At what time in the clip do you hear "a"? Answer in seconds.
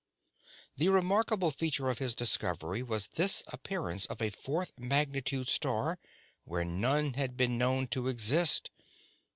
4.19-4.31